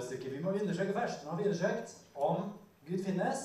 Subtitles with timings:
[0.00, 0.30] regnestykke.
[0.36, 1.24] Vi må undersøke først.
[1.24, 2.36] Nå har vi undersøkt om
[2.88, 3.38] Gud finnes.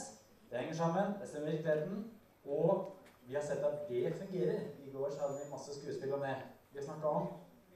[0.49, 1.21] Det henger sammen.
[1.21, 2.12] Det stemmer virkeligheten.
[2.46, 2.96] Og
[3.28, 4.60] vi har sett at det fungerer.
[4.86, 6.36] I går så hadde vi masse skuespill om det.
[6.71, 7.28] Vi har snakka om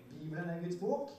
[0.09, 1.09] Bibelen er Guds bok.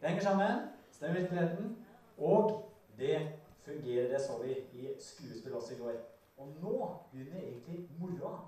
[0.00, 0.68] Det henger sammen.
[0.92, 1.76] Stemmer virkeligheten.
[2.18, 3.28] Og det
[3.60, 4.08] fungerer.
[4.08, 5.92] Det så vi i skuespill også i går.
[6.38, 8.38] Og nå begynner egentlig moroa.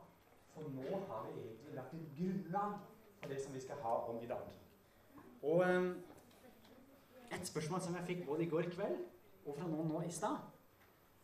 [0.54, 2.72] For nå har vi egentlig lagt et grunnlag
[3.20, 4.46] for det som vi skal ha om i dag.
[5.42, 5.96] Og um,
[7.40, 8.98] et spørsmål som jeg fikk både i går kveld
[9.44, 10.36] og fra noen nå i stad,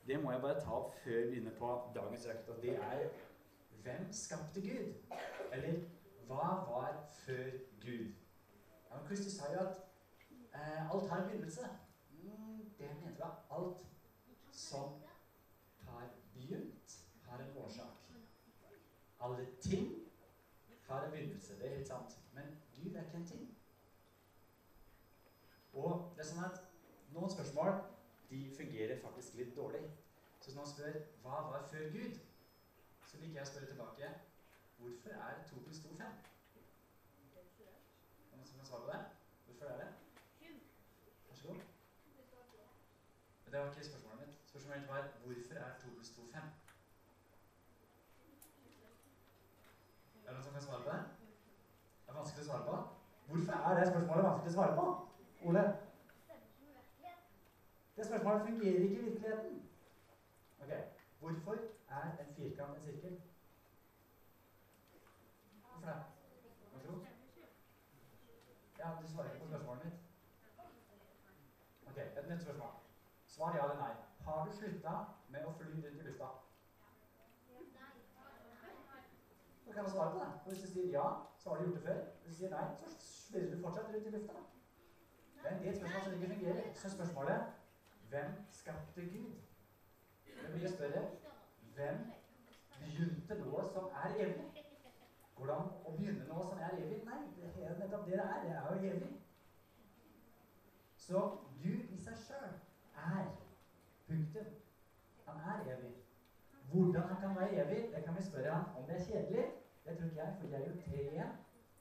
[0.07, 2.49] det må jeg bare ta opp før vi begynner på dagens økt.
[2.49, 3.09] Og det er
[3.83, 4.95] hvem skapte Gud?
[5.53, 5.85] Eller
[6.27, 8.11] hva var før Gud?
[8.91, 9.77] Ja, Kristus sa jo at
[10.55, 11.69] eh, alt har en begynnelse.
[12.11, 13.31] Mm, det mente vi.
[13.51, 13.87] Alt
[14.53, 14.93] som
[15.81, 18.11] har begynt, har en årsak.
[19.21, 19.95] Alle ting
[20.83, 21.59] har en begynnelse.
[21.59, 22.19] Det er helt sant.
[22.35, 23.50] Men Gud er ikke en ting.
[25.81, 26.59] Og det er sånn at
[27.15, 27.73] noen spørsmål
[28.31, 29.81] de fungerer faktisk litt dårlig.
[30.41, 32.21] Så hvis noen spør hva var før Gud,
[33.09, 34.13] så liker jeg å spørre tilbake
[34.81, 36.13] hvorfor er 2 pluss 2 5?
[38.31, 39.01] Noen som kan svare på det?
[39.49, 39.89] Hvorfor er det?
[41.29, 41.67] Vær så god.
[43.51, 44.39] Det var ikke spørsmålet mitt.
[44.53, 46.49] Spørsmålet mitt var hvorfor er 2 pluss 2 5?
[50.21, 51.01] Er det noen som kan svare på det?
[52.07, 52.81] Det er vanskelig å svare på.
[53.31, 55.10] Hvorfor er det spørsmålet vanskelig å svare på?
[55.43, 55.77] Ole?
[57.97, 59.63] Det spørsmålet fungerer ikke i virkeligheten.
[60.63, 60.71] Ok,
[61.19, 61.57] Hvorfor
[61.89, 63.17] er en firkant en sirkel?
[65.71, 65.99] Hvorfor det?
[66.73, 67.05] Vær så god.
[68.79, 69.95] Ja, Du svarer ikke på spørsmålet mitt.
[71.87, 72.71] Ok, Et nytt spørsmål.
[73.27, 73.93] Svar ja eller nei.
[74.25, 74.95] Har du slutta
[75.29, 76.29] med å fly rundt i lufta?
[79.67, 80.31] Da kan svare på det.
[80.45, 81.07] Hvis du sier ja,
[81.39, 82.01] så har du gjort det før.
[82.23, 84.33] Hvis du sier nei, så svirrer du fortsatt rundt i lufta.
[85.43, 86.73] Det er et spørsmål som ikke fungerer.
[86.75, 87.41] Så spørsmålet
[88.09, 89.33] hvem skapte Gud?
[90.25, 91.03] Det blir større
[91.75, 91.99] hvem
[92.81, 94.65] begynte noe som er evig?
[95.37, 96.99] Hvordan å begynne noe som er evig?
[97.07, 98.43] Nei, det er nettopp det det er.
[98.45, 99.13] Det er jo evig.
[100.97, 101.23] Så
[101.63, 102.51] Gud i seg sjøl
[103.05, 103.31] er
[104.09, 104.51] punktum.
[105.27, 105.95] Han er evig.
[106.73, 109.47] Hvordan han kan være evig, det kan vi spørre han om det er kjedelig.
[109.85, 111.33] Det tror ikke jeg, for jeg er jo tre igjen.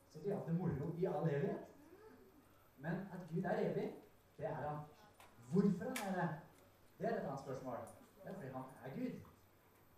[0.09, 1.67] Så de har hatt det moro i all evighet.
[2.79, 3.87] Men at Gud er evig,
[4.37, 4.77] det er han.
[5.51, 6.29] Hvorfor han er det,
[6.99, 7.77] det er et annet spørsmål.
[8.23, 9.19] Det er fordi han er Gud.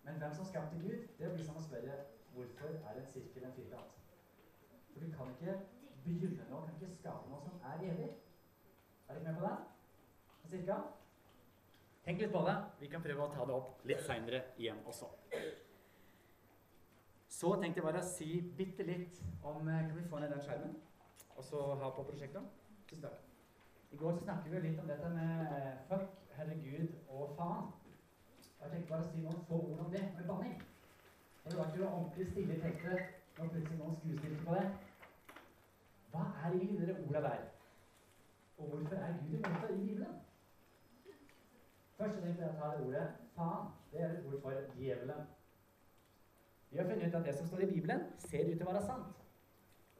[0.03, 1.97] Men hvem som skapte Gud, det blir som å spørre
[2.33, 3.97] hvorfor er en sirkel en firkant?
[4.93, 5.57] For du kan ikke
[6.05, 8.09] begynne noe, kan ikke skape noe som er evig.
[9.07, 9.57] Er dere med på det?
[10.51, 10.77] Cirka?
[12.05, 12.55] Tenk litt på det.
[12.79, 15.11] Vi kan prøve å ta det opp litt seinere igjen også.
[17.31, 20.41] Så tenkte jeg bare å si bitte litt om eh, Kan vi få ned den
[20.45, 20.73] skjermen?
[21.37, 22.60] Og så ha på prosjektet?
[22.91, 23.19] Tusen takk.
[23.91, 27.69] I går så snakket vi litt om dette med eh, fuck, herregud og faen.
[28.57, 30.57] Og jeg tenkte bare å si noen få ord om det med banning.
[31.45, 32.73] Det var ikke noe ordentlig stille i
[33.37, 34.65] når plutselig noen skuespilte på det.
[36.11, 37.47] Hva er egentlig de orda der?
[38.57, 40.21] Og hvorfor er Gud imot det i Bibelen?
[41.95, 43.07] Først så tenkte jeg å ta det ordet
[43.39, 43.73] faen.
[43.95, 45.27] Det er et ord for djevelen.
[46.71, 48.87] Vi har funnet ut at det som står i Bibelen, ser ut til å være
[48.91, 49.27] sant.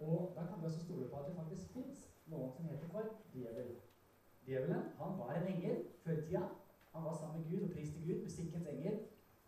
[0.04, 3.10] Og da kan vi også stole på at det faktisk fins noen som heter for
[3.36, 3.72] djevel.
[4.48, 6.44] Djevelen han var en engel før i tida.
[6.94, 8.98] Han var sammen med Gud og priste Gud, musikkens engel.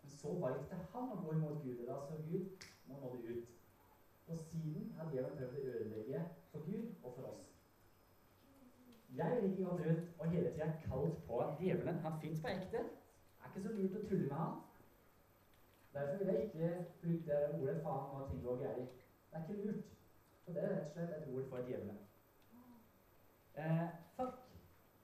[0.02, 1.80] Men så valgte han å gå imot Gud.
[1.80, 3.50] og Da så Gud må det ut.
[4.28, 7.50] Og siden har djevelen prøvd å ødelegge for Gud og for oss.
[9.14, 12.00] Jeg ikke gått rundt og hele tida kalt på djevelen.
[12.04, 12.84] Han fins på ekte.
[12.84, 14.56] Det er ikke så lurt å tulle med han.
[15.94, 16.70] Derfor vil jeg ikke
[17.02, 18.96] bruke det ordet faen og ting går gærent'.
[19.30, 19.84] Det er ikke lurt.
[20.44, 21.98] For det er rett og slett et ord for djevelen.
[23.54, 24.44] Eh, fuck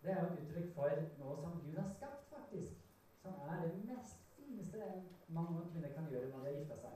[0.01, 2.79] det er jo et uttrykk for noe som Gud har skapt, faktisk.
[3.21, 6.77] Som er det mest fineste en mann og kvinne kan gjøre når de har gifta
[6.81, 6.95] seg.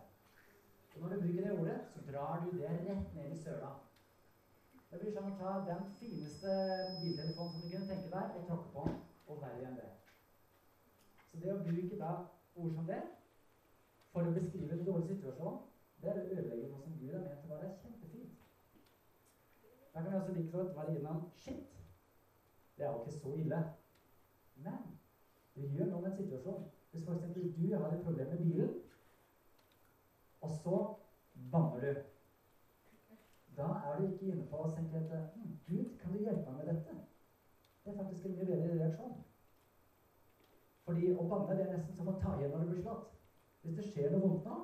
[0.94, 3.68] Og når du bruker det ordet, så drar du det rett ned i søla.
[4.88, 6.48] Det blir som å ta den fineste
[6.88, 8.96] mobiltelefonen som du kunne tenke deg, og tråkke på den,
[9.28, 9.88] og verre enn det.
[11.28, 12.14] Så det å bruke da
[12.54, 13.02] ord som det
[14.14, 15.58] for å beskrive en dårlig situasjon,
[16.00, 17.68] det er å ødelegge noe som Gud har ment å være.
[19.94, 21.76] Da kan vi også like godt være innom shit.
[22.76, 23.60] Det er jo ikke så ille.
[24.54, 24.80] Men
[25.54, 26.64] det gjør noe med en situasjon.
[26.90, 27.24] Hvis f.eks.
[27.54, 28.74] du har et problem med bilen,
[30.42, 30.74] og så
[31.52, 31.92] banner du.
[33.56, 36.58] Da er du ikke inne på å tenke at hm, Gud, kan du hjelpe meg
[36.62, 36.96] med dette?
[37.84, 39.14] Det er faktisk en mye bedre reaksjon.
[40.84, 43.14] Fordi å banne det er nesten som å ta igjen når du blir slått.
[43.62, 44.58] Hvis det skjer noe vondt nå,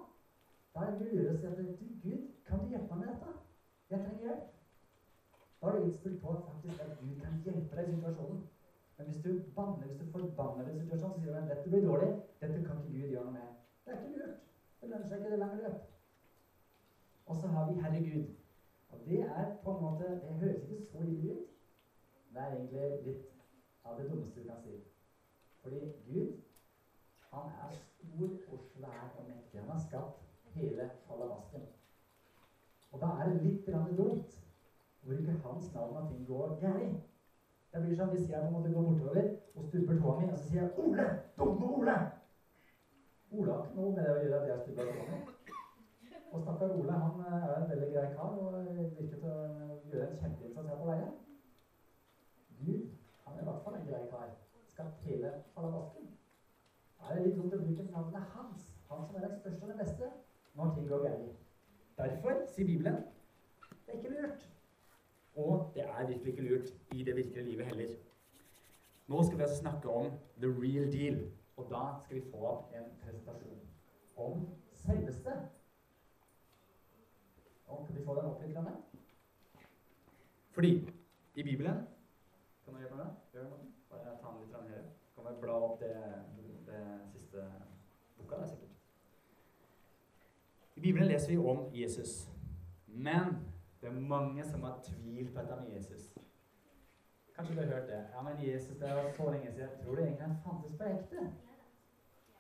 [0.74, 3.12] da er det mye lurere å si at du, Gud, kan du hjelpe meg med
[3.14, 3.30] dette?
[3.90, 4.59] Jeg trenger hjelp.
[5.60, 8.40] Da er du innstilt på faktisk at Gud kan hjelpe deg i situasjonen.
[8.96, 11.84] Men hvis du banner, hvis du forbanner en situasjon, så sier du at dette blir
[11.84, 12.08] dårlig,
[12.40, 13.58] dette kan ikke Gud gjøre noe med.
[13.84, 14.42] Det er ikke lurt.
[14.80, 15.82] Det lønner seg ikke det lange løp.
[17.26, 18.28] Og så har vi Herre Gud.
[18.90, 21.50] Og det er på en måte Det høres ikke så lite ut.
[22.32, 23.30] Det er egentlig litt
[23.84, 24.74] av det dummeste du kan si.
[25.60, 26.32] Fordi Gud,
[27.30, 29.60] han er stor og svær og mektig.
[29.60, 30.24] Han har skapt
[30.54, 31.64] hele falabasken.
[32.90, 34.39] Og da er det litt dumt
[35.02, 37.02] hvor ikke hans navn at ting går gærent.
[37.72, 40.38] Det blir sånn hvis jeg på en måte går bortover og stuper tåa mi, og
[40.38, 41.06] så sier jeg 'Ole!
[41.38, 41.98] Dumme Ole!'
[43.32, 45.20] Ole har ikke noe med det å gjøre at jeg stupper tåa mi.
[46.32, 48.56] Og stakkar Ole han eh, er en veldig grei kar og
[48.98, 49.36] virker til å
[49.90, 51.14] gjøre en kjempeinnsats her på veien.
[52.60, 52.88] Gud
[53.24, 54.34] han er i hvert fall en grei kar.
[54.74, 56.10] Skal hele falabasken.
[56.98, 59.72] Da er det litt dumt å bruke navnet hans, han som er den største og
[59.72, 60.10] den beste,
[60.54, 61.38] når ting går gærent.
[61.98, 63.02] Derfor sier Bibelen
[63.86, 64.49] det er ikke lurt
[65.36, 67.94] og det er virkelig ikke lurt i det virkelige livet heller.
[69.06, 71.30] Nå skal vi altså snakke om the real deal.
[71.56, 73.58] Og da skal vi få en presentasjon
[74.16, 75.30] om selveste.
[77.66, 78.54] Om, kan vi få den opp litt?
[78.54, 78.66] Grann?
[80.50, 80.90] Fordi
[81.34, 81.74] i Bibelen
[82.64, 83.06] Kan du gjøre noe?
[83.90, 84.82] Bare ta den litt her.
[85.14, 85.94] Kan vi bla opp det,
[86.66, 87.44] det siste
[88.16, 88.36] boka?
[88.36, 88.70] Det er sikkert.
[90.76, 92.30] I Bibelen leser vi om Jesus.
[92.86, 93.36] Men
[93.80, 96.14] det er mange som har tvilt på dette med Jesus.
[97.34, 98.00] Kanskje du har hørt det.
[98.14, 99.70] Ja, men Jesus, det var så lenge siden.
[99.82, 101.30] Tror du egentlig han fantes på ekte?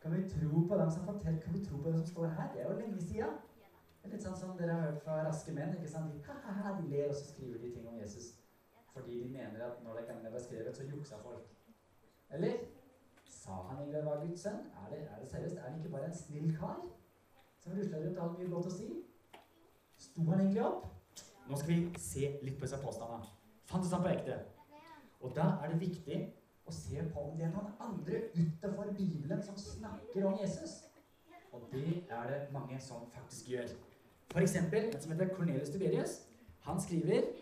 [0.02, 2.52] Kan vi tro på dem som forteller, kan vi tro på det som står her?
[2.52, 3.38] Det er jo lenge siden.
[4.02, 5.74] Det er litt sånn som dere har hørt fra raske menn.
[5.76, 6.12] ikke sant?
[6.12, 8.30] De, ha, ha, de ler, og så skriver de ting om Jesus.
[8.92, 11.48] Fordi de mener at når det kan være skrevet, så juksa folk.
[12.30, 12.64] Eller
[13.24, 14.62] sa han egentlig var Guds sønn?
[14.84, 15.56] Er det, er det seriøst?
[15.56, 16.80] Er han ikke bare en snill kar?
[17.58, 18.88] Som rusler rundt og har mye godt å si?
[19.96, 20.99] Sto han egentlig opp?
[21.50, 23.26] Nå skal vi se litt på disse påstandene.
[23.66, 24.36] Fantes han på ekte?
[25.20, 26.18] Og da er det viktig
[26.62, 30.76] å se på om det er noen andre utenfor Bibelen som snakker om Jesus.
[31.50, 33.72] Og det er det mange som faktisk gjør.
[34.38, 36.20] Eksempel en som heter Cornelius Tiberius.
[36.68, 37.32] Han skriver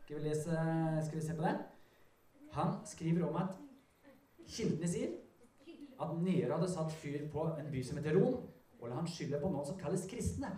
[0.00, 0.60] Skal vi, lese,
[1.04, 1.56] skal vi se på det?
[2.56, 3.58] Han skriver om at
[4.48, 5.10] kildene sier
[6.00, 8.38] at Nero hadde satt fyr på en by som heter Rom,
[8.80, 10.54] og la han skylde på noen som kalles kristne.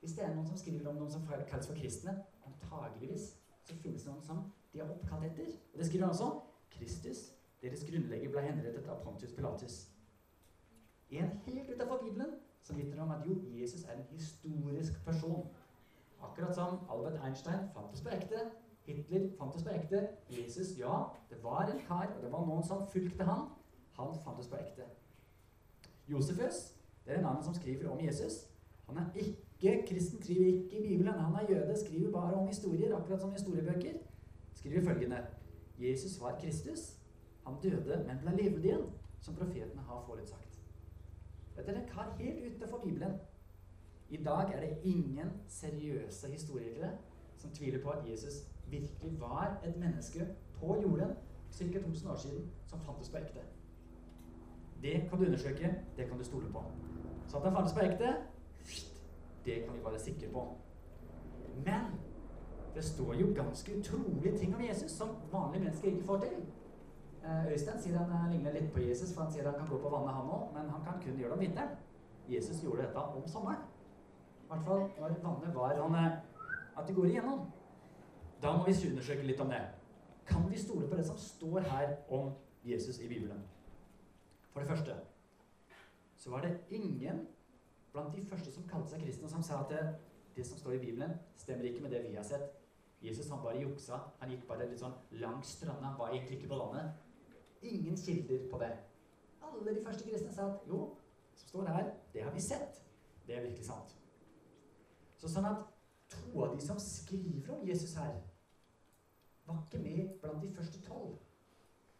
[0.00, 2.14] Hvis det er noen som skriver om noen som kalles for kristne,
[2.46, 5.50] antageligvis så finnes det noen som de har oppkalt etter.
[5.72, 6.30] Og det skriver han også.
[6.70, 7.18] Kristus,
[7.62, 9.80] deres grunnlegger, ble henrettet av Pontius Pilatus.
[11.10, 15.48] En helt utenfor Bibelen som vitner om at jo, Jesus er en historisk person.
[16.22, 18.50] Akkurat som Albert Einstein fantes på ekte,
[18.86, 22.86] Hitler fantes på ekte, Jesus, ja, det var en kar, og det var noen som
[22.88, 23.48] fulgte han.
[23.98, 24.88] Han fantes på ekte.
[26.08, 26.72] Josefus,
[27.04, 28.46] det er en annen som skriver om Jesus.
[28.86, 31.12] Han er ikke ikke kristen, skriver ikke Bibelen.
[31.12, 33.92] Han er jøde, skriver bare om historier, akkurat som historiebøker.
[34.52, 35.26] Skriver følgende
[35.80, 36.96] Jesus var Kristus.
[37.46, 38.82] Han døde, men ble levd igjen,
[39.20, 40.60] som profetene har forutsagt.
[41.56, 43.12] Dette er en kar helt utenfor Bibelen.
[44.10, 46.90] I dag er det ingen seriøse historikere
[47.36, 48.32] som tviler på at Jesus
[48.70, 50.26] virkelig var et menneske
[50.60, 51.16] på jorden
[51.52, 51.80] ca.
[51.80, 53.40] 2000 år siden som fantes på ekte.
[54.82, 56.64] Det kan du undersøke, det kan du stole på.
[57.28, 58.14] Så at han fantes på ekte,
[59.50, 60.46] det kan vi være sikre på.
[61.64, 61.90] Men
[62.74, 66.36] det står jo ganske utrolige ting om Jesus som vanlige mennesker ikke får til.
[67.24, 69.78] Eh, Øystein sier han eh, ligner litt på Jesus, for han sier han kan gå
[69.82, 71.76] på vannet, han òg, men han kan kun gjøre det om vinteren.
[72.28, 73.66] Jesus gjorde dette om sommeren.
[74.44, 76.20] I hvert fall når vannet var han,
[76.76, 77.44] at det går igjennom.
[78.42, 79.60] Da må vi undersøke litt om det.
[80.26, 82.32] Kan vi stole på det som står her om
[82.64, 83.42] Jesus i Bibelen?
[84.52, 84.94] For det første
[86.16, 87.26] så var det ingen
[87.92, 89.72] blant de første som kalte seg kristne, som sa at
[90.36, 92.56] det, som står i Bibelen, stemmer ikke med det vi har sett.
[93.02, 93.98] Jesus han bare juksa.
[94.20, 95.88] Han gikk bare litt sånn langs stranda.
[95.88, 96.92] Han var egentlig ikke på landet.
[97.62, 98.70] Ingen kilder på det.
[99.40, 100.82] Alle de første kristne sa at jo,
[101.34, 102.82] som står her, det har vi sett.
[103.26, 103.96] Det er virkelig sant.
[105.20, 105.64] Så sånn at
[106.10, 108.14] to av de som skriver om Jesus her,
[109.46, 111.18] var ikke med blant de første tolv.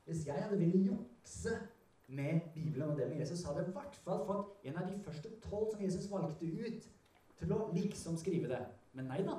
[0.05, 1.57] Hvis jeg hadde villet jukse
[2.11, 5.31] med Bibelen og det med Jesus, hadde i hvert fall fått en av de første
[5.45, 6.89] tolv som Jesus valgte ut
[7.39, 8.61] til å liksom skrive det.
[8.93, 9.39] Men nei da.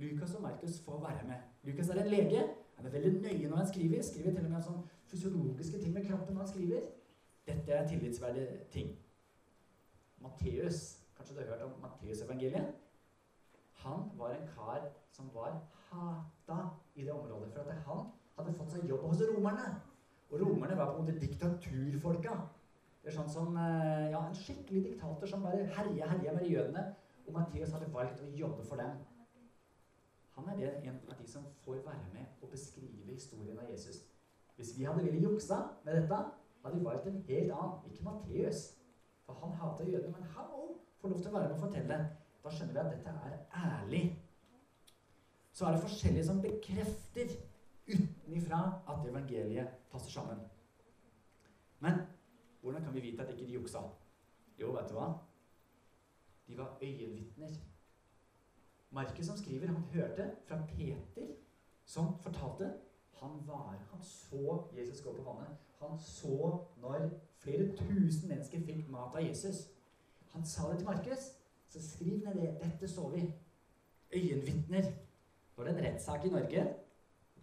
[0.00, 1.44] Lukas og Markus får være med.
[1.64, 2.44] Lukas er en lege.
[2.76, 4.02] Han er veldig nøye når han skriver.
[4.04, 6.88] Skriver til og med sånn fysiologiske ting med kroppen når han skriver.
[7.46, 8.90] Dette er tillitsverdige ting.
[10.20, 10.82] Matteus,
[11.16, 12.72] kanskje du har hørt om Matteusevangeliet?
[13.84, 16.58] Han var en kar som var hata
[16.94, 17.52] i det området.
[17.52, 18.08] For at han
[18.38, 19.68] hadde fått seg jobb hos romerne.
[20.30, 22.36] Og romerne var på en måte diktaturfolka.
[23.02, 26.82] Det er sånn som eh, ja, En skikkelig diktator som bare herja herja med jødene.
[27.26, 28.98] Og Mathias hadde valgt å jobbe for dem.
[30.36, 34.02] Han er det en av de som får være med og beskrive historien av Jesus.
[34.56, 36.18] Hvis vi hadde villet juksa med dette,
[36.64, 37.78] hadde vi valgt en helt annen.
[37.90, 38.66] Ikke Matteus,
[39.24, 41.98] for han hata jødene, men han òg får lov til å være med og fortelle.
[42.44, 43.38] Da skjønner vi at dette er
[43.70, 44.04] ærlig.
[45.52, 47.36] Så er det forskjellige som bekrefter
[48.26, 50.38] utenifra at evangeliet passer sammen.
[51.80, 51.92] Men
[52.60, 53.78] hvordan kan vi vite at ikke de juksa?
[54.60, 55.12] Jo, vet du hva?
[56.48, 57.48] De var øyenvitner.
[58.90, 61.26] Markus som skriver, han hørte fra Peter,
[61.84, 62.72] som fortalte
[63.20, 65.56] han, var, han så Jesus gå på vannet.
[65.80, 69.70] Han så når flere tusen mennesker fikk mat av Jesus.
[70.32, 71.32] Han sa det til Markus.
[71.68, 72.58] Så skriv ned det.
[72.62, 73.32] Dette så vi.
[74.12, 74.92] Øyenvitner.
[75.56, 76.66] Var det en rettssak i Norge?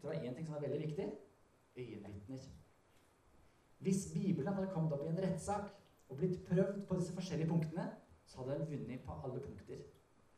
[0.03, 1.11] Det var én ting som var veldig viktig.
[1.77, 2.37] Øyenvitner.
[3.79, 5.69] Hvis Bibelen hadde kommet opp i en rettssak
[6.09, 7.85] og blitt prøvd på disse forskjellige punktene,
[8.25, 9.77] så hadde den vunnet på alle punkter.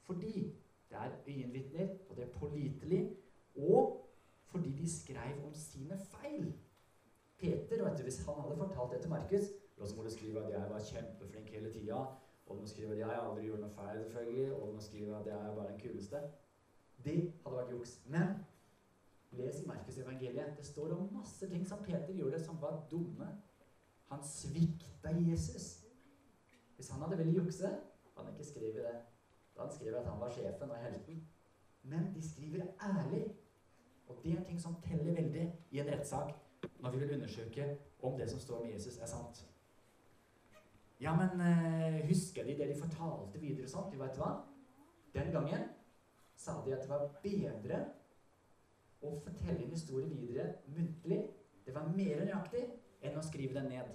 [0.01, 0.53] Fordi
[0.89, 3.17] det er øyenvitner, og det er pålitelig,
[3.55, 4.11] og
[4.43, 6.53] fordi de skrev om sine feil.
[7.37, 10.45] Peter, vet du, hvis han hadde fortalt det til Markus Og så må du skrive
[10.45, 11.95] at jeg var kjempeflink hele tida.
[12.45, 14.53] Og du må skrive at jeg aldri gjorde noe feil, selvfølgelig.
[14.53, 16.17] Og du må skrive at jeg er bare den kuleste.
[17.05, 18.01] Det hadde vært juks.
[18.05, 18.34] Men
[19.45, 19.95] les i Markus.
[20.57, 23.27] Det står om masse ting som Peter gjorde som var dumme.
[24.09, 25.85] Han svikta Jesus.
[26.75, 27.67] Hvis han hadde villet jukse,
[28.15, 28.95] hadde han ikke skrevet det.
[29.55, 31.27] Da han skrev at han var sjefen og helten.
[31.83, 33.25] Men de skriver ærlig.
[34.07, 36.33] Og det er ting som teller veldig i en rettssak
[36.79, 39.45] når vi vil undersøke om det som står med Jesus, er sant.
[41.01, 43.93] Ja, men uh, husker de det de fortalte videre og sånt?
[43.93, 44.31] Du vet hva?
[45.13, 45.67] Den gangen
[46.35, 47.85] sa de at det var bedre
[49.05, 51.21] å fortelle en historie videre muntlig.
[51.65, 52.63] Det var mer nøyaktig
[53.05, 53.91] enn å skrive den ned.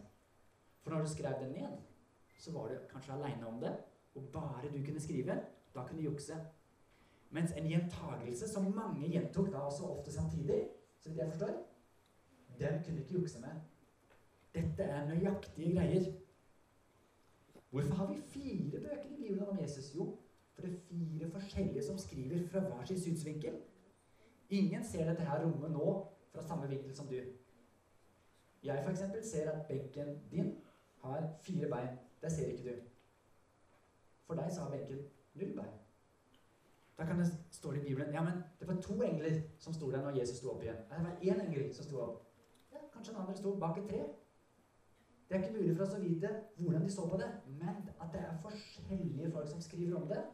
[0.82, 1.78] For når du skrev den ned,
[2.40, 3.72] så var du kanskje aleine om det,
[4.14, 5.36] og bare du kunne skrive,
[5.74, 6.38] da kunne du jukse.
[7.30, 10.62] Mens en gjentagelse som mange gjentok da også ofte samtidig,
[10.98, 11.60] så vidt jeg forstår,
[12.58, 13.60] den kunne du ikke jukse med.
[14.54, 16.08] Dette er nøyaktige greier.
[17.70, 19.94] Hvorfor har vi fire bøker i Bibelen om Jesus?
[19.94, 20.16] Jo,
[20.52, 23.60] for det er fire forskjellige som skriver fra hver sin synsvinkel.
[24.50, 25.90] Ingen ser dette her rommet nå
[26.32, 27.18] fra samme vinkel som du.
[28.62, 30.54] Jeg eksempel ser at benken din
[31.02, 31.98] har fire bein.
[32.22, 32.80] Det ser ikke du.
[34.26, 35.04] For deg så har benken
[35.34, 35.76] null bein.
[36.98, 40.02] Da kan det stå i Bibelen ja, men det var to engler som sto der
[40.02, 40.82] når Jesus sto opp igjen.
[40.90, 42.26] Det var én engel som sto opp.
[42.72, 44.02] Ja, kanskje den andre sto bak et tre.
[45.28, 48.12] Det er ikke mulig for oss å vite hvordan de så på det, men at
[48.12, 50.24] det er forskjellige folk som skriver om det,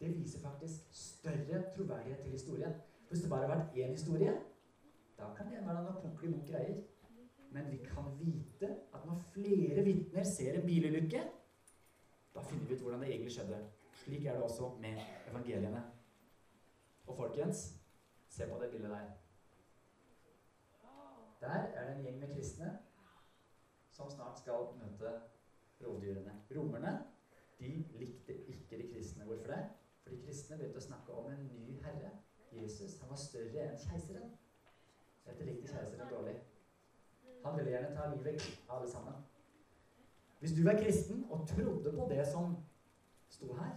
[0.00, 2.72] det viser faktisk større troverdighet til historien.
[3.12, 4.30] Hvis det bare har vært én historie,
[5.18, 6.78] da kan det være noe punktlig mot greier.
[7.52, 11.20] Men vi kan vite at når flere vitner ser en bilulykke,
[12.32, 13.58] da finner vi ut hvordan det egentlig skjedde.
[14.00, 15.84] Slik er det også med evangeliene.
[17.04, 17.66] Og folkens,
[18.32, 19.12] se på det bildet der.
[21.44, 22.72] Der er det en gjeng med kristne
[23.92, 25.16] som snart skal møte
[25.84, 26.40] rovdyrene.
[26.56, 26.96] Romerne
[27.60, 29.28] de likte ikke de kristne.
[29.28, 29.62] Hvorfor det?
[30.00, 32.16] For de kristne begynte å snakke om en ny herre
[32.52, 34.32] Jesus han var større enn keiseren.
[35.26, 36.34] Dette likte keiseren dårlig.
[37.44, 39.22] Han ville gjerne ta livet av alle sammen.
[40.42, 42.56] Hvis du var kristen og trodde på det som
[43.30, 43.76] sto her,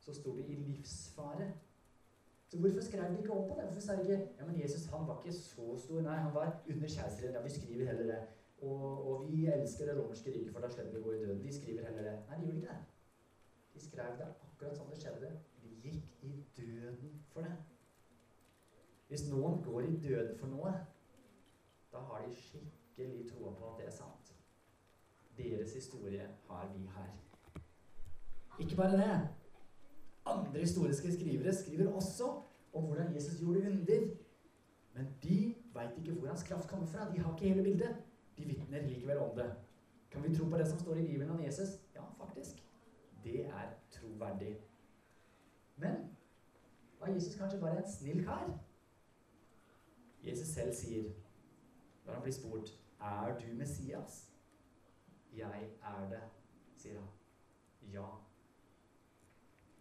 [0.00, 1.52] så sto vi i livsfare.
[2.48, 3.64] Så hvorfor skrev de ikke om på det?
[3.64, 6.00] Hvorfor sa de ikke ja, men Jesus han var ikke så stor?
[6.00, 7.34] Nei, han var under keiseren.
[7.34, 8.20] Ja, vi skriver heller det.
[8.62, 11.42] Og, og vi elsker det romerske riket, for da slipper vi å gå i døden.
[11.44, 12.14] Vi skriver heller det.
[12.28, 12.84] Nei, de gjorde ikke det.
[13.74, 15.32] De skrev det akkurat som det skjedde.
[15.62, 17.56] De gikk i døden for det.
[19.16, 20.70] Hvis noen går i døden for noe,
[21.92, 24.32] da har de skikkelig troa på at det er sant.
[25.38, 27.14] Deres historie har vi her.
[28.60, 29.14] Ikke bare det.
[30.26, 32.28] Andre historiske skrivere skriver også
[32.72, 34.04] om hvordan Jesus gjorde under.
[34.94, 37.08] Men de veit ikke hvor hans kraft kommer fra.
[37.14, 37.96] De har ikke hele bildet.
[38.38, 39.48] De vitner likevel om det.
[40.10, 41.80] Kan vi tro på det som står i Bibelen om Jesus?
[41.94, 42.68] Ja, faktisk.
[43.24, 44.56] Det er troverdig.
[45.76, 45.96] Men
[47.00, 48.65] var Jesus kanskje bare en snill kar?
[50.26, 51.10] Jesus selv sier,
[52.06, 54.30] når han blir spurt, 'Er du Messias?'
[55.32, 56.30] 'Jeg er det',
[56.76, 57.08] sier han.
[57.92, 58.06] Ja.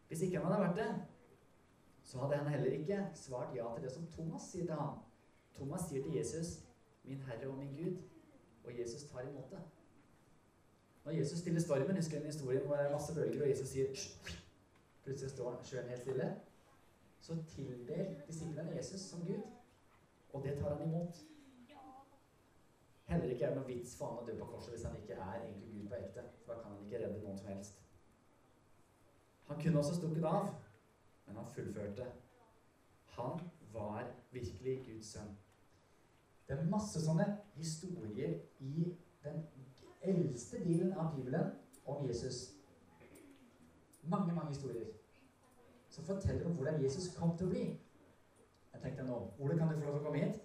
[0.07, 1.05] Hvis ikke han hadde vært det,
[2.03, 4.99] så hadde han heller ikke svart ja til det som Thomas sier til ham.
[5.53, 6.59] Thomas sier til Jesus,
[7.03, 8.01] 'Min Herre og min Gud',
[8.63, 9.61] og Jesus tar imot det.
[11.05, 13.87] Når Jesus stiller stormen, husker en historie hvor det er masse bølger, og Jesus sier
[15.03, 16.35] Plutselig står sjøen helt stille.
[17.19, 19.41] Så tilber disiplene Jesus som Gud.
[20.35, 21.21] Og det tar han imot.
[23.05, 25.15] Heller ikke er det noe vits for han å dø på korset hvis han ikke
[25.15, 26.23] er egentlig Gud på ekte.
[26.43, 27.77] For da kan han ikke redde noen som helst.
[29.47, 30.49] Han kunne også stukket av,
[31.27, 32.09] men han fullførte.
[33.15, 33.39] Han
[33.73, 35.31] var virkelig Guds sønn.
[36.47, 38.89] Det er masse sånne historier i
[39.23, 39.41] den
[40.01, 42.43] eldste delen av Bibelen om Jesus.
[44.03, 44.91] Mange, mange historier
[45.89, 47.65] som forteller om hvordan Jesus kom til å bli.
[48.75, 50.39] Jeg tenkte nå, Ole, kan du få lov til å komme hit?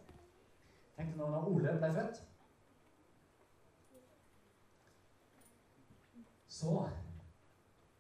[0.95, 2.21] Tenkte nå når Ole ble født
[6.61, 6.77] Så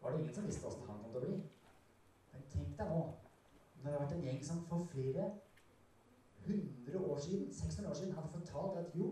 [0.01, 1.35] var det ingen som visste åssen han kom til å bli.
[2.31, 3.01] Men tenk deg nå,
[3.81, 5.27] når det har vært en gjeng som for flere
[6.47, 9.11] hundre år siden, 600 år siden hadde fortalt at jo,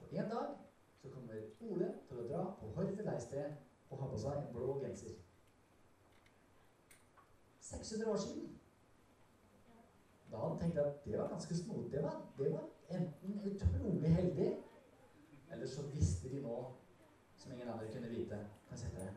[0.00, 0.50] på en dag
[0.98, 3.46] så kommer Ole til å dra på Horve leirsted
[3.90, 5.14] og ha på seg en blå genser.
[7.70, 8.48] 600 år siden.
[10.30, 11.92] Da hadde han tenkt at det var ganske snodig.
[11.92, 12.02] Det,
[12.38, 14.56] det var enten utrolig heldig,
[15.52, 16.56] eller så visste de nå
[17.36, 18.38] som ingen andre kunne vite.
[18.68, 19.12] Kan sette det.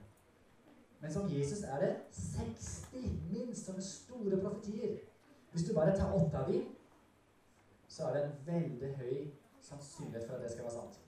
[1.01, 4.97] Men som Jesus er det 60 minst sånne store profetier.
[5.51, 6.65] Hvis du bare tar åtte av dem,
[7.87, 10.99] så er det en veldig høy sannsynlighet for at det skal være sant.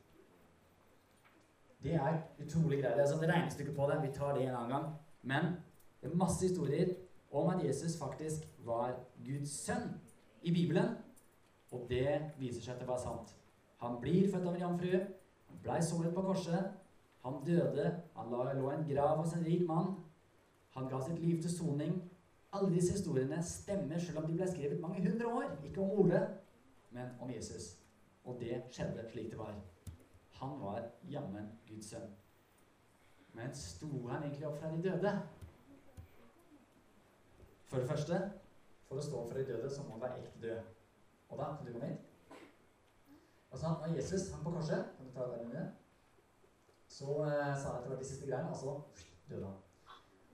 [1.84, 2.98] Det er utrolig greit.
[2.98, 4.00] Det er sånn regnestykke på det.
[4.06, 4.90] Vi tar det en annen gang.
[5.22, 5.54] Men
[6.02, 6.94] det er masse historier
[7.32, 8.96] om at Jesus faktisk var
[9.26, 9.90] Guds sønn
[10.42, 10.96] i Bibelen.
[11.72, 13.36] Og det viser seg til å være sant.
[13.82, 14.98] Han blir født av en jomfru.
[15.50, 16.72] Han blei såret på korset.
[17.24, 17.92] Han døde.
[18.16, 19.96] Han lå i en grav hos en rik mann.
[20.76, 21.98] Han ga sitt liv til soning.
[22.52, 25.52] Alle disse historiene stemmer, selv om de ble skrevet mange hundre år.
[25.64, 26.28] Ikke om Ole,
[26.92, 27.78] men om Jesus.
[28.26, 29.56] Og det skjedde slik det var.
[30.42, 32.12] Han var jammen Guds sønn.
[33.34, 35.14] Men sto han egentlig opp fra de døde?
[37.72, 38.18] For det første,
[38.84, 40.72] for å stå for de døde, så må han være ekte død.
[41.32, 42.34] Og da kan du komme hit.
[43.52, 45.70] Altså, når Jesus hang på korset Kan du ta den med?
[46.88, 48.74] Så eh, sa jeg at det var de siste greiene, og så
[49.30, 49.62] døde han.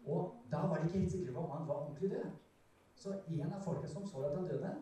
[0.06, 2.26] Og da var de ikke helt sikre på om han var ordentlig død.
[2.96, 4.74] Så en av folka som så at han døde,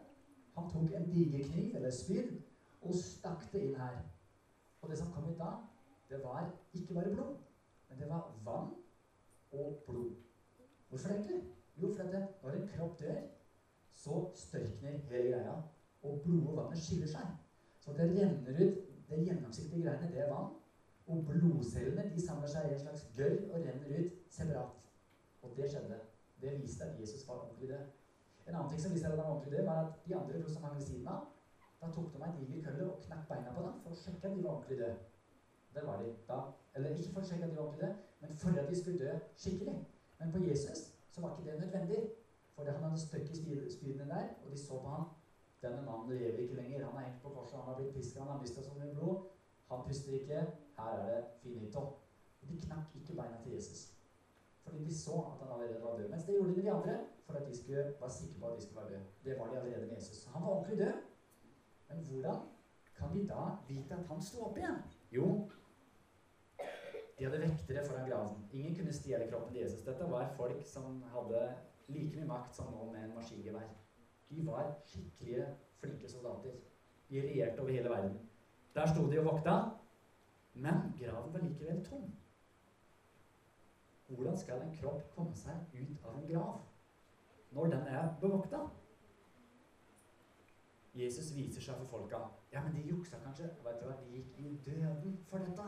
[0.55, 2.37] han tok en digerkniv eller spyd
[2.81, 3.99] og stakk det inn her.
[4.81, 5.51] Og det som kom ut da,
[6.09, 7.35] det var ikke bare blod,
[7.89, 8.71] men det var vann
[9.51, 10.15] og blod.
[10.89, 11.43] Hvorfor egentlig?
[11.77, 13.21] Jo, for at når en kropp dør,
[13.93, 15.53] så størkner hele greia,
[16.03, 17.27] og blodet og vannet skiller seg.
[17.79, 20.53] Så det renner ut Det gjennomsiktige greiene, det er vann.
[21.07, 24.87] Og blodcellene de samler seg i en slags gørr og renner ut separat.
[25.43, 25.99] Og det skjedde.
[26.41, 27.83] Det viste at Jesus var ordentlig død.
[28.47, 30.49] En annen ting som viste at han var ordentlig død, var at de andre to
[30.49, 31.21] som hang ved siden av,
[31.81, 34.27] da tok de meg en diger kølle og knakk beina på dem for å sjekke
[34.27, 34.97] at de var ordentlig døde.
[35.77, 36.41] Det var de da.
[36.75, 39.05] Eller ikke for å sjekke at de var ordentlig døde, men for at de skulle
[39.05, 39.79] dø skikkelig.
[40.19, 41.99] Men på Jesus så var ikke det nødvendig.
[42.55, 45.05] For han hadde støkk i spydene der, og de så på ham.
[45.61, 46.85] Denne mannen lever ikke lenger.
[46.89, 49.27] Han er hengt på korset, han har blitt piska, han har mista så mye blod.
[49.71, 50.41] Han puster ikke.
[50.77, 51.81] Her er det finito.
[52.49, 53.81] De knakk ikke beina til Jesus.
[54.63, 56.09] Fordi de så at han allerede var død.
[56.09, 58.57] Mens det gjorde de med de andre for at de skulle være sikre på at
[58.57, 59.05] de skulle være døde.
[59.25, 60.25] Det var de allerede med Jesus.
[60.25, 60.93] Han var ordentlig død.
[61.89, 62.39] Men hvordan
[62.97, 64.77] kan vi da vite at han sto opp igjen?
[65.11, 65.49] Jo,
[67.17, 68.47] de hadde vektere foran graven.
[68.51, 69.81] Ingen kunne stjele kroppen til Jesus.
[69.85, 71.43] Dette var folk som hadde
[71.87, 73.69] like mye makt som nå med en maskingevær.
[74.29, 75.47] De var skikkelige,
[75.79, 76.57] flinke soldater.
[77.09, 78.19] De regjerte over hele verden.
[78.75, 79.55] Der sto de og vokta,
[80.53, 82.11] men graven var likevel tom.
[84.07, 86.59] Hvordan skal en kropp komme seg ut av en grav
[87.51, 88.59] når den er bevokta?
[90.95, 92.19] Jesus viser seg for folka.
[92.51, 93.49] Ja, men de juksa kanskje.
[93.63, 93.95] Vet du hva?
[93.99, 95.65] De gikk i døden for dette.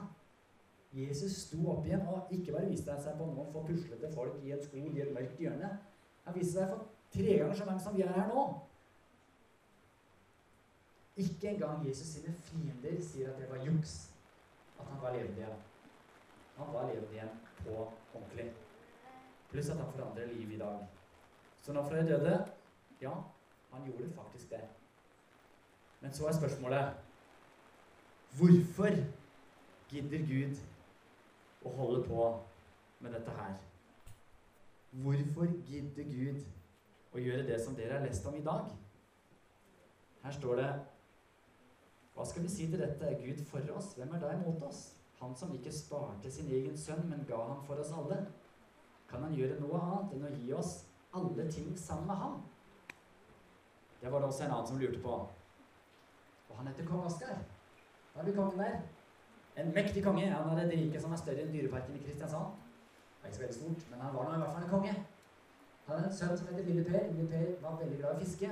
[0.93, 4.53] Jesus sto opp igjen og ikke bare viste seg på noen få puslete folk i
[4.55, 5.73] en skog i et mørkt hjørne.
[6.25, 8.45] Han viste seg for tre ganger så mange som vi er her nå.
[11.17, 13.97] Ikke engang Jesus sine fiender sier at det var juks
[14.77, 15.63] at han var levende igjen.
[16.57, 17.75] Han var levende igjen på
[18.13, 18.51] ordentlig.
[19.51, 20.85] Pluss at han forandrer livet i dag.
[21.61, 22.37] Så når fra de døde
[23.01, 23.13] Ja,
[23.71, 24.61] han gjorde faktisk det.
[26.01, 26.93] Men så er spørsmålet
[28.37, 28.89] Hvorfor
[29.89, 30.55] gidder Gud
[31.67, 32.27] å holde på
[33.03, 33.55] med dette her?
[35.03, 36.43] Hvorfor gidder Gud
[37.13, 38.71] å gjøre det som dere har lest om i dag?
[40.23, 40.69] Her står det
[42.15, 43.05] Hva skal vi si til dette?
[43.05, 43.93] Er Gud for oss?
[43.97, 44.81] Hvem er da imot oss?
[45.19, 48.23] Han som ikke sparte sin egen sønn, men ga ham for oss alle.
[49.09, 50.73] Kan han gjøre noe annet enn å gi oss
[51.15, 52.41] alle ting sammen med ham?
[54.01, 55.15] Det var det også en annen som lurte på.
[56.49, 57.39] Og han heter kong Oskar.
[58.13, 58.81] Da er vi kongen der.
[59.57, 60.25] En mektig konge.
[60.29, 62.57] Han hadde et rike som er større enn Dyreparken i Kristiansand.
[63.17, 64.93] Det er ikke så veldig stort, men han var nå i hvert fall en konge.
[65.87, 67.07] Han hadde en sønn som heter Lille Per.
[67.13, 68.51] Lille Per var veldig glad i fiske.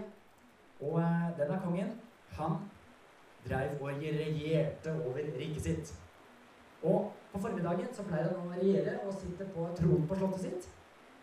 [0.81, 1.93] Og eh, denne kongen,
[2.39, 2.57] han
[3.45, 5.93] dreiv og regjerte over riket sitt.
[6.83, 10.69] Og på formiddagen så pleier han å regjere og sitte på tronen på slottet sitt.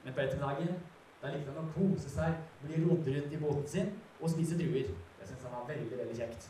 [0.04, 0.78] Men på ettermiddagen
[1.22, 4.90] da likte han å kose seg, bli rodd rundt i båten sin og spise druer.
[5.18, 6.48] Det syns han var veldig, veldig kjekt.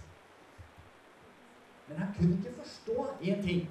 [1.88, 3.70] Men han kunne ikke forstå én ting.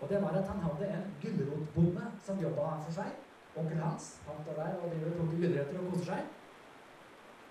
[0.00, 3.10] Og det var at han hadde en gulrotbonde som jobba for seg.
[3.56, 6.22] Onkel Hans han står der og driver og plukker gulrøtter og koser seg.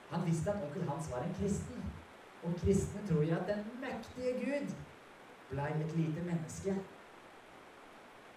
[0.10, 1.84] Han visste at onkel Hans var en kristen.
[2.44, 4.76] Og kristne tror jo at den mektige Gud
[5.50, 6.76] blei et lite menneske.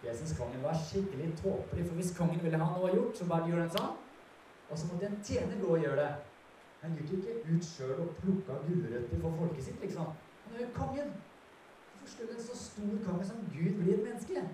[0.05, 3.49] Jeg syns kongen var skikkelig tåpelig, for hvis kongen ville ha noe gjort, så bare
[3.49, 3.95] gjorde han sånn.
[4.71, 6.11] Og så måtte en tjener gå og gjøre det.
[6.83, 10.13] Han gikk ikke ut sjøl og plukka gulrøtter for folket sitt, liksom.
[10.45, 11.15] Han er jo kongen.
[12.07, 14.49] Skulle en så stor konge som Gud bli et menneske?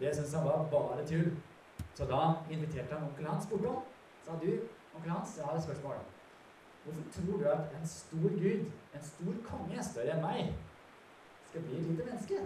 [0.00, 1.30] Det syntes han var bare tull.
[1.94, 3.82] Så da inviterte han onkel Hans bortom.
[4.24, 4.50] Sa du,
[4.96, 5.94] onkel Hans, jeg har et spørsmål.
[6.84, 8.60] Hvorfor tror du at en stor gud,
[8.94, 10.52] en stor konge, større enn meg,
[11.48, 12.38] skal bli et lite menneske?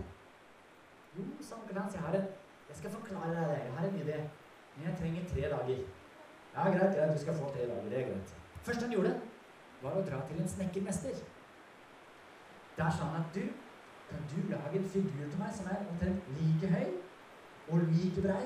[1.16, 2.30] Jo, sa onkel Hans, jeg, har en,
[2.68, 3.60] jeg skal forklare deg det.
[3.64, 4.22] Jeg har en idé.
[4.76, 5.84] Men jeg trenger tre dager.
[6.54, 7.90] Ja, greit, greit, du skal få tre dager.
[7.90, 8.34] Det er greit.
[8.62, 9.20] Først han gjorde,
[9.82, 11.22] var å dra til en snekkermester.
[12.78, 13.44] Der sa han at du,
[14.10, 16.88] kan du lage en figur til meg som er omtrent like høy
[17.70, 18.44] og like brei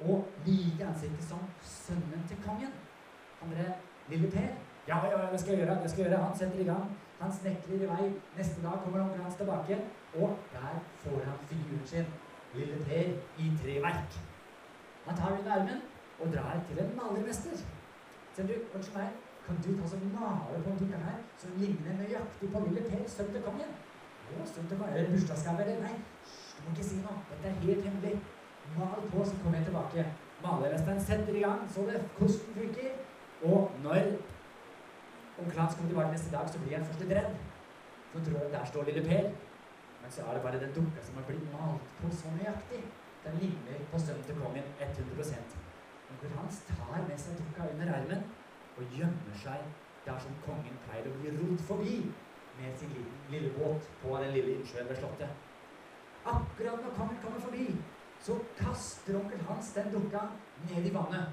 [0.00, 2.72] og like ansiktet som sønnen til kongen?
[3.38, 3.74] Kan dere
[4.08, 4.52] lille Per.
[4.88, 5.82] Ja, ja, det skal jeg gjøre.
[5.82, 6.24] det skal jeg gjøre.
[6.24, 6.86] Han setter i gang.
[7.20, 8.06] Han snekrer i vei.
[8.36, 9.78] Neste dag kommer onkelen hans tilbake,
[10.14, 12.06] og der får han figuren sin,
[12.54, 14.18] lille Per, i treverk.
[15.06, 15.80] Han tar under armen
[16.20, 17.62] og drar til en malermester.
[18.34, 19.08] Sier du, unnskyld meg,
[19.46, 23.34] kan du ta så male på en her som ligner nøyaktig på lille Per, sønnen
[23.34, 23.72] til kongen?
[24.30, 25.80] Å, sønn til kongen, Er det bursdagsgave, eller?
[25.82, 25.94] Nei,
[26.56, 27.16] du må ikke si noe.
[27.30, 28.14] Dette er helt hemmelig.
[28.76, 30.04] Mal på, så kommer jeg tilbake.
[30.42, 32.92] Malermesteren setter i gang så det kosten funker.
[33.50, 34.00] Og når
[35.42, 37.34] onkel Hans kommer tilbake neste dag, så blir han først litt redd.
[38.12, 39.28] Så tror han der står lille Per.
[40.02, 42.82] Men så er det bare den dukka som har blitt malt på så nøyaktig.
[43.24, 45.32] Den ligner på sønnen til kongen 100
[46.12, 48.24] Onkel Hans tar med seg dukka under armen
[48.76, 49.62] og gjemmer seg
[50.06, 51.96] der som kongen pleier å bli rodd forbi
[52.58, 55.28] med sin lille, lille båt på den lille innsjøen ved slottet.
[56.24, 57.66] Akkurat når kongen kommer forbi,
[58.22, 60.26] så kaster onkel Hans den dukka
[60.70, 61.26] ned i vannet.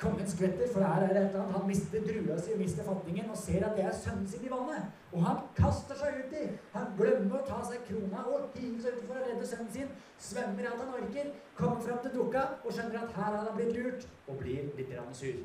[0.00, 1.56] Kongen skvetter, for her er det et eller annet.
[1.56, 4.86] Han mister drua si, mister fatningen og ser at det er sønnen sin i vannet.
[5.12, 6.46] Og han kaster seg uti.
[6.72, 9.92] Han glemmer å ta seg krona og hiver seg ut for å redde sønnen sin.
[10.30, 13.76] Svømmer alt han orker, kommer fram til dukka og skjønner at her har han blitt
[13.76, 15.44] lurt, og blir litt sur.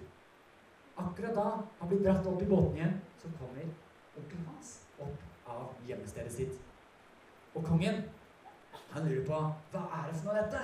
[1.03, 1.47] Akkurat da
[1.81, 3.67] han blir dratt opp i båten igjen, så kommer
[4.15, 4.84] onkel hans
[5.87, 6.59] gjemmestedet sitt.
[7.55, 8.03] Og kongen,
[8.91, 9.39] han lurer på
[9.71, 10.63] hva er det for noe dette?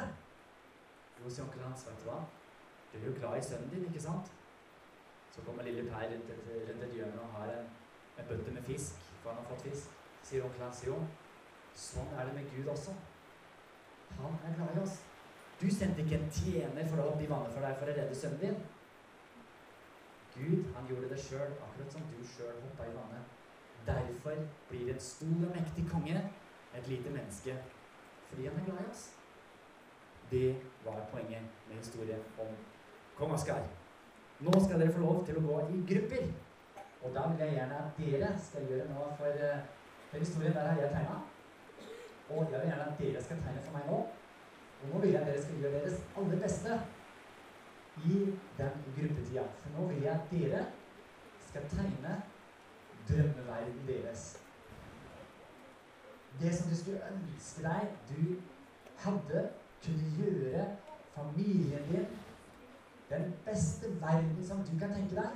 [1.22, 2.20] Jo, sier onkelen hans, vet du hva?
[2.92, 4.32] Du er jo glad i sønnen din, ikke sant?
[5.32, 7.70] Så kommer lille Per rundt et, rundt et hjørne og har en,
[8.20, 9.94] en bøtte med fisk, for han har fått fisk.
[10.28, 10.98] Sier onkelen hans, jo,
[11.86, 12.98] sånn er det med Gud også.
[14.20, 15.00] Han er glad i oss.
[15.62, 18.18] Du sendte ikke en tjener for å hoppe i vannet for deg for å redde
[18.18, 18.62] sønnen din.
[20.34, 23.41] Gud han gjorde det sjøl, akkurat som du sjøl hoppa i vannet.
[23.86, 24.36] Derfor
[24.70, 26.18] blir en stor og mektig konge
[26.78, 27.56] et lite menneske
[28.30, 29.10] fordi han er glad i oss.
[30.32, 32.48] Det var poenget med historien om
[33.18, 33.66] kong Oskar.
[34.40, 36.30] Nå skal dere få lov til å gå i grupper.
[37.02, 39.44] Og da vil jeg gjerne at dere skal gjøre noe for,
[40.14, 40.56] den historien.
[40.56, 41.20] Der har jeg tegna.
[42.30, 44.00] Og jeg vil gjerne at dere skal tegne for meg nå.
[44.82, 46.80] Og nå vil jeg at dere skal gjøre deres aller beste
[48.06, 48.20] i
[48.62, 49.44] den gruppetida.
[49.64, 50.66] For nå vil jeg at dere
[51.50, 52.16] skal tegne
[53.10, 54.26] drømmeverden deres.
[56.42, 58.24] Det som du skulle ønske deg du
[59.04, 59.50] hadde,
[59.86, 60.66] kunne gjøre
[61.16, 62.06] familien din
[63.12, 65.32] den beste verden som du kan tenke deg,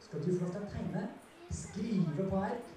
[0.00, 1.02] skal du få lov til å tegne,
[1.50, 2.70] skrive på ark.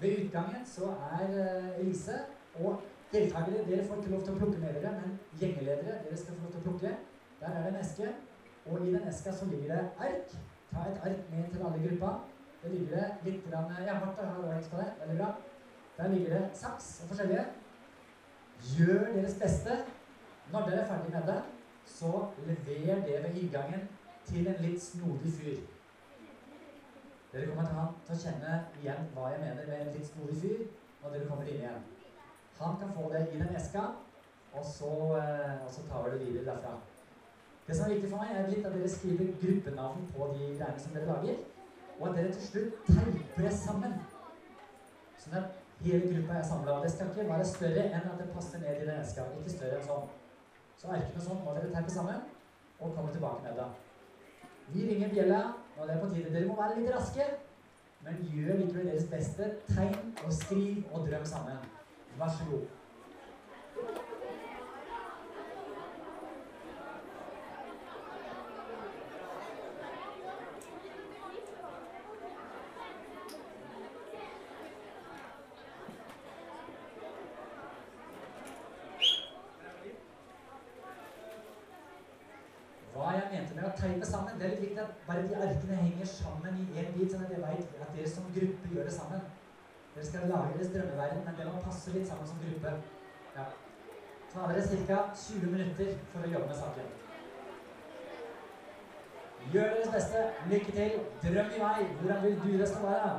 [0.00, 2.16] Ved utgangen så er uh, Elise
[2.60, 2.80] og
[3.12, 6.46] deltakere Dere får ikke lov til å plukke med dere, men gjengeledere dere skal få
[6.46, 6.94] lov til å plukke.
[7.40, 8.14] Der er det en eske,
[8.64, 10.34] og i den eska så ligger det ark.
[10.72, 12.14] Ta et ark med til alle gruppa.
[12.64, 14.36] Det ligger det litt grann, Ja, Martha har
[14.70, 14.92] på det.
[15.00, 15.34] Veldig bra.
[15.98, 17.44] Der ligger det saks og forskjellige.
[18.76, 19.76] Gjør deres beste.
[20.52, 21.42] Når dere er ferdig med det,
[21.84, 23.88] så lever det ved inngangen
[24.24, 25.60] til en litt snodig fyr.
[27.32, 30.36] Dere kommer til, han, til å kjenne igjen hva jeg mener med en litt snodig
[30.40, 30.64] fyr
[31.02, 31.86] når dere kommer inn igjen.
[32.60, 33.88] Han kan få det i den eska,
[34.54, 36.76] og så, eh, og så tar vi det videre derfra.
[37.66, 40.80] Det som er viktig for meg, er litt at dere skriver gruppenavn på de greiene
[40.80, 41.42] som dere lager,
[42.00, 43.96] og dere til slutt teiper sammen.
[45.20, 46.76] Sånn at hele gruppa er samla.
[46.82, 49.26] Det skal ikke være større enn at det passer ned i det eska.
[49.38, 50.12] Ikke større enn sånn.
[50.80, 52.22] Så arkene sånn må dere teipe sammen
[52.80, 53.68] og komme tilbake med det.
[54.74, 55.42] Vi ringer bjella
[55.76, 56.32] når det er på tide.
[56.34, 57.26] Dere må være litt raske,
[58.04, 59.50] men gjør likevel deres beste.
[59.70, 61.68] Tegn og skriv og drøm sammen.
[62.18, 62.66] Vær så god.
[83.80, 84.38] Teipe sammen.
[84.40, 87.42] Det er litt at bare de arkene henger sammen i én bit, sånn at jeg
[87.42, 89.22] vet at dere som gruppe gjør det sammen.
[89.94, 92.74] Dere skal lage deres drømmeverden, men det må passe litt sammen som gruppe.
[93.36, 93.46] Ja.
[94.32, 95.00] Så dere ca.
[95.26, 96.92] 20 minutter for å jobbe med saken.
[99.52, 100.24] Gjør deres beste.
[100.50, 100.98] Lykke til.
[101.22, 101.86] Drøm i vei.
[102.00, 103.14] Hvordan vil du det skal være?